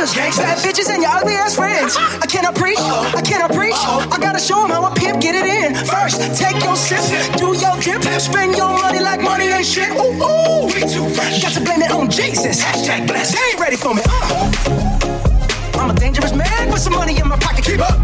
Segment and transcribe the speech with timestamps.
[0.00, 1.94] Gangsters, bad bitches, and your ugly ass friends.
[1.94, 3.76] I cannot preach, I cannot preach.
[3.76, 5.74] I gotta show 'em how a pimp get it in.
[5.84, 7.04] First, take your sip,
[7.36, 9.90] do your drip, spend your money like money ain't shit.
[9.92, 10.64] Ooh, ooh.
[10.72, 11.42] We too fresh.
[11.42, 12.64] Got to blame it on Jesus.
[12.64, 13.34] Hashtag blessed.
[13.36, 14.00] They ain't ready for me.
[14.08, 15.78] Uh.
[15.78, 17.66] I'm a dangerous man with some money in my pocket.
[17.66, 17.98] Keep up.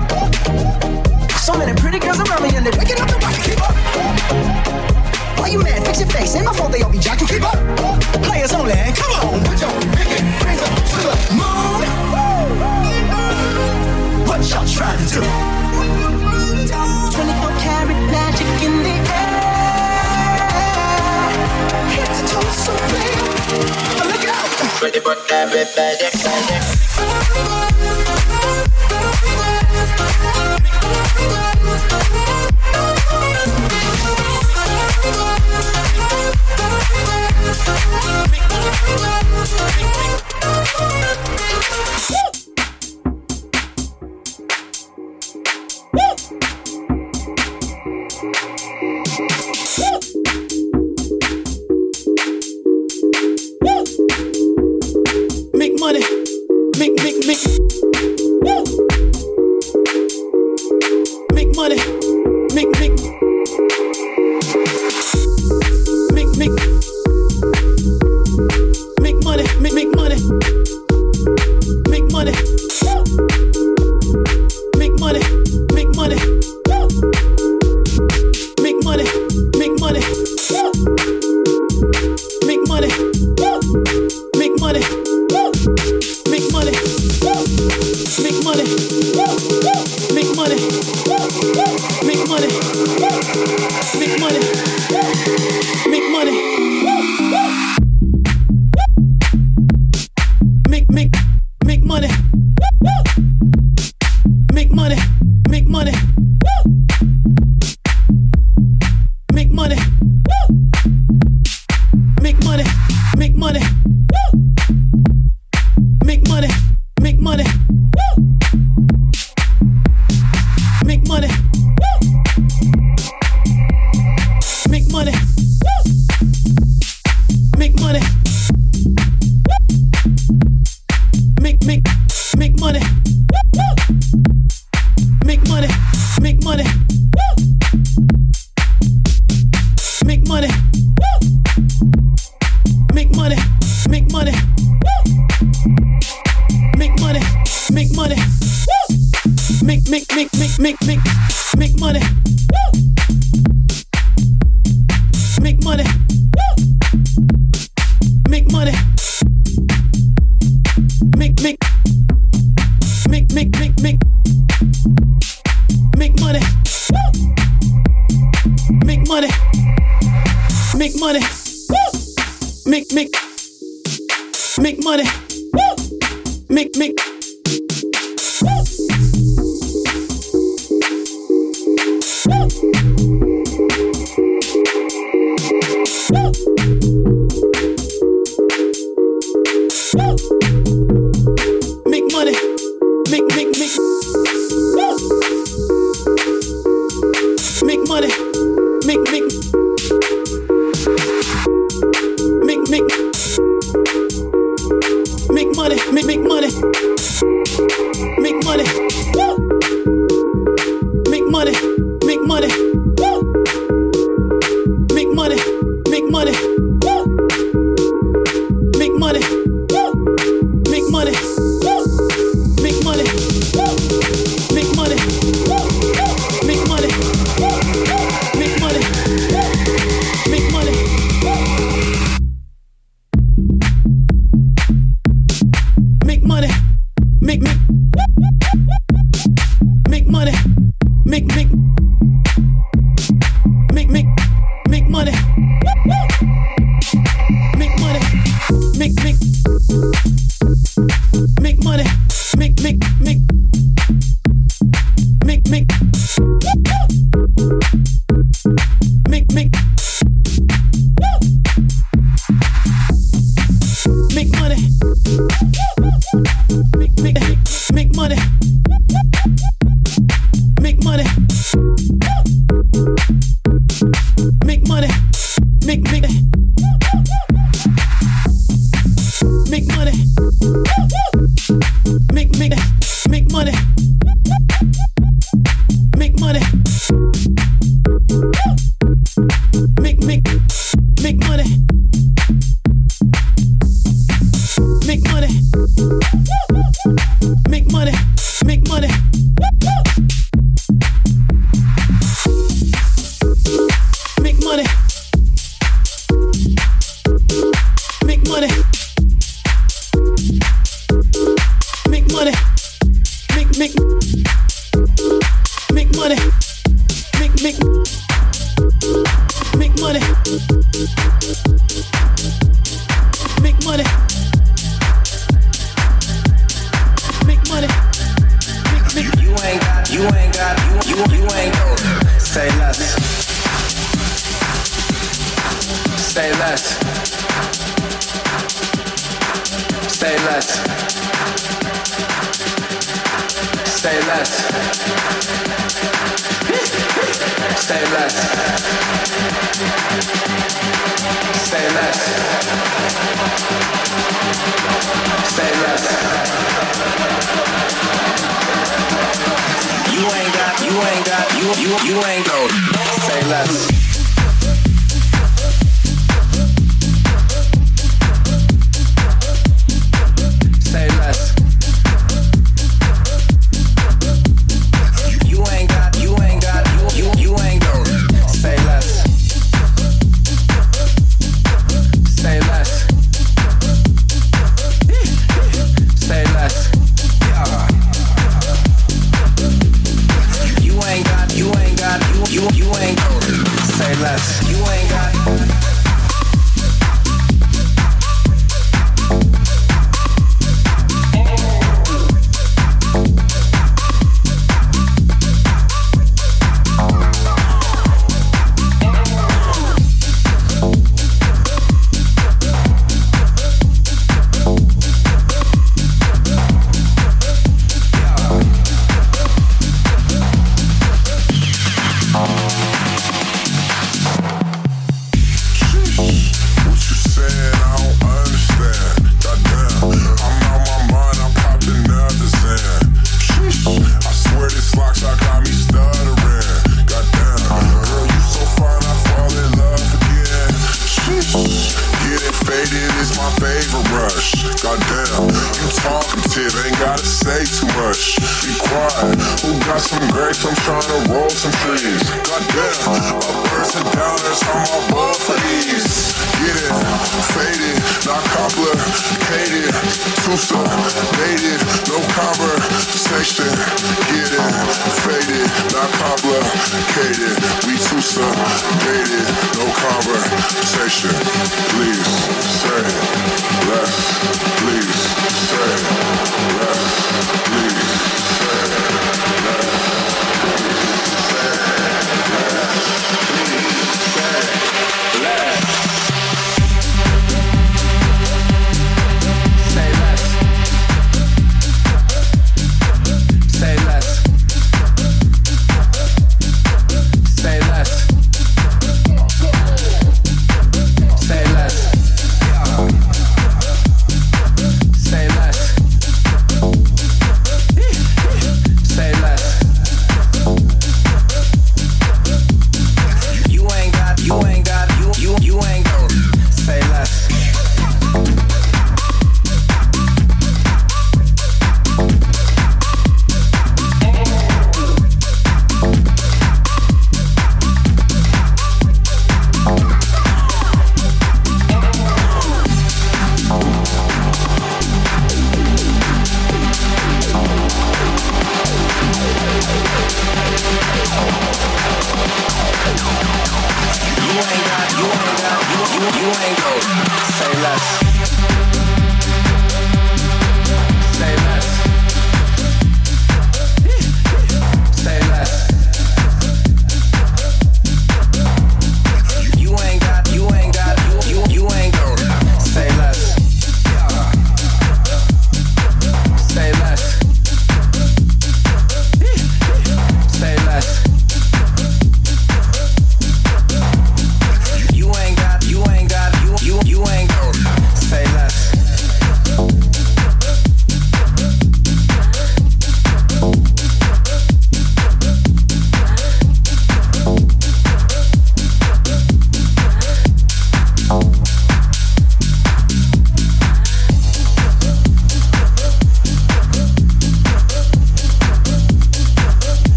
[1.40, 3.42] So many pretty girls around me, and they're waking up the rocket.
[3.42, 3.74] Keep up.
[5.38, 5.80] Why you mad?
[5.86, 6.36] Fix your face.
[6.36, 7.26] Ain't my fault they all be jacking.
[7.26, 7.56] Keep up.
[8.28, 8.76] Players only.
[9.00, 11.75] Come on, put your pinky rings up to the moon.
[14.36, 15.20] What y'all trying to do?
[15.20, 15.26] 24
[17.56, 19.06] karat magic in the air.
[21.96, 23.16] Head to toe so clear.
[24.12, 24.82] Look out.
[24.82, 26.76] Ready for everybody, everybody.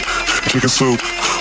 [0.00, 0.50] Sick.
[0.50, 1.00] Chicken soup,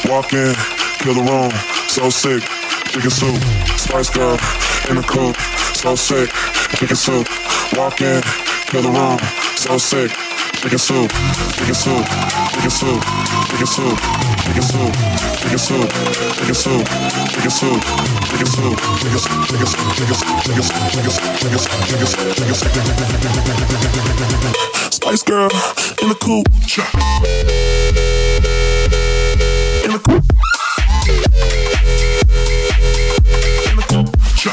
[0.10, 0.54] walk in,
[1.00, 1.52] kill the room,
[1.88, 2.44] so sick.
[2.92, 3.42] Chicken soup,
[3.78, 4.38] Spice girl
[4.90, 5.36] in the coupe,
[5.76, 6.30] so sick.
[6.76, 7.28] Chicken soup,
[7.78, 8.22] walk in,
[8.68, 9.20] kill the room,
[9.56, 10.12] so sick.
[10.60, 11.12] Chicken soup,
[11.56, 12.06] chicken soup,
[12.52, 13.02] chicken soup,
[13.48, 13.98] chicken soup,
[14.50, 14.92] chicken soup,
[15.40, 15.88] chicken soup,
[16.36, 16.84] chicken soup, chicken soup,
[17.32, 17.80] chicken soup,
[18.30, 19.96] chicken soup, chicken soup, chicken soup,
[20.42, 22.80] chicken soup, chicken soup, chicken soup, chicken soup, chicken soup.
[24.92, 25.50] Spice girl
[26.02, 26.50] in the coupe.
[34.40, 34.52] Cha.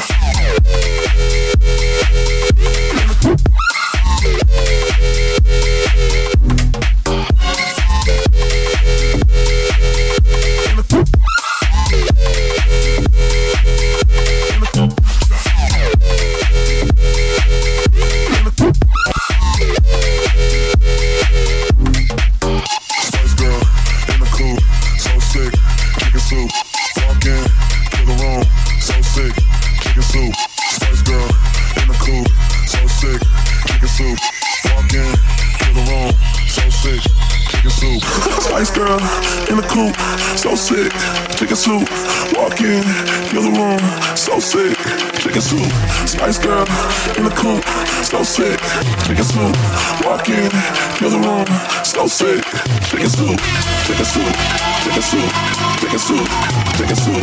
[40.57, 40.91] Sick.
[41.37, 41.87] Chicken soup,
[42.33, 42.81] walk in,
[43.29, 43.79] kill the room,
[44.17, 44.75] so sick.
[45.21, 45.69] Chicken soup,
[46.09, 46.65] Spice girl
[47.17, 47.63] in the coupe,
[48.01, 48.57] so sick.
[49.05, 49.53] Chicken soup,
[50.01, 50.49] walk in,
[50.97, 51.45] kill the room,
[51.85, 52.41] so sick.
[52.89, 53.37] Chicken soup,
[53.85, 54.33] chicken soup,
[54.81, 55.29] chicken soup,
[55.77, 56.25] chicken soup,
[56.73, 57.21] chicken soup,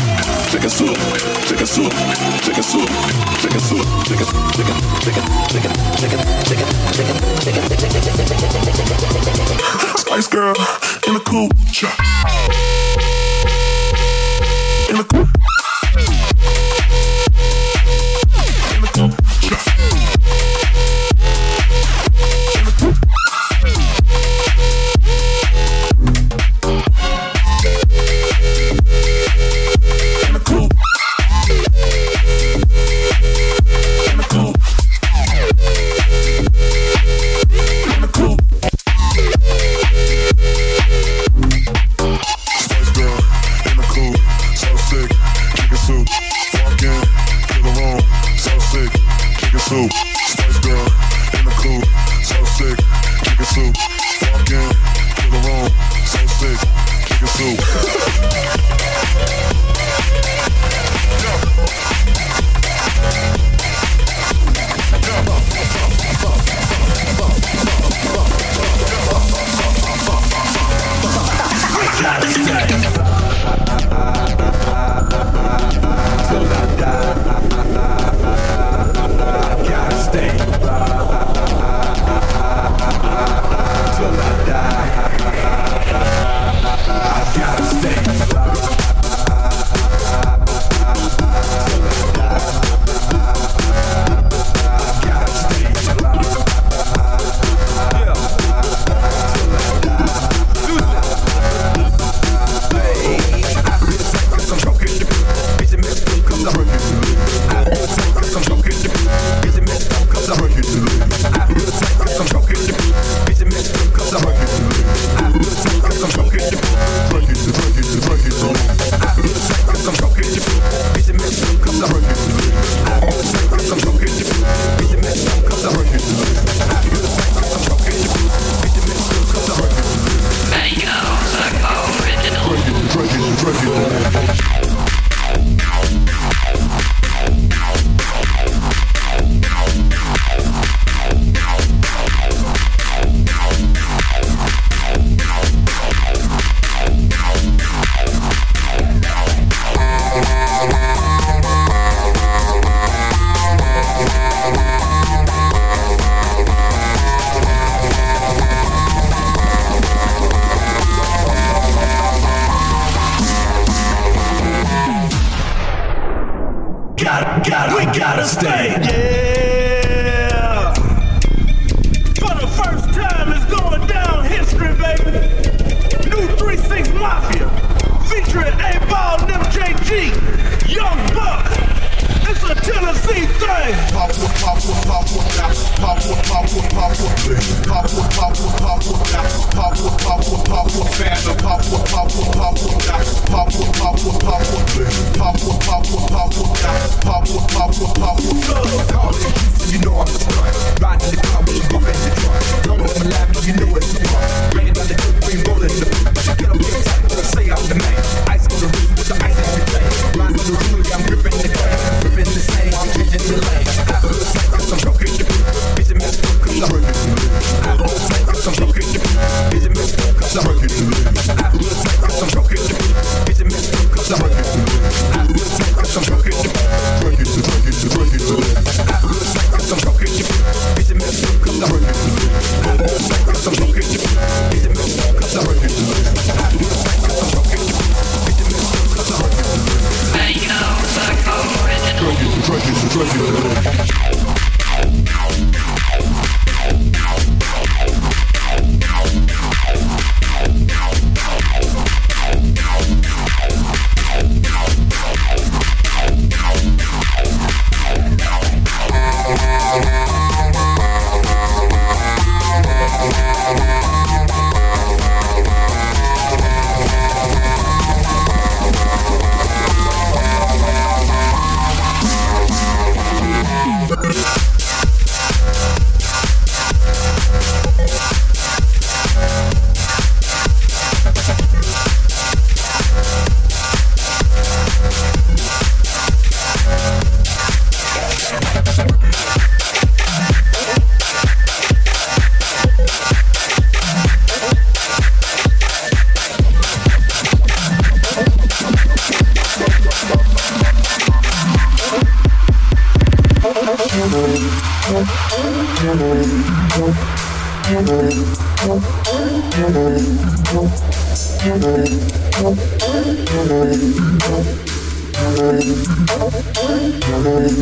[0.51, 0.95] chicken soup,
[1.43, 1.91] chicken soup,
[2.31, 2.71] chicken soup,
[3.35, 5.25] chicken soup, chicken, chicken, chicken,
[5.59, 6.71] chicken, chicken,
[7.43, 8.15] chicken, chicken, chicken.
[9.99, 10.55] Spice girl
[11.09, 11.53] in the coupe,
[14.95, 15.44] in the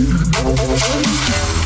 [0.04, 1.61] Thank you.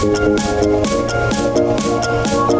[0.00, 0.18] Thank
[2.52, 2.57] you.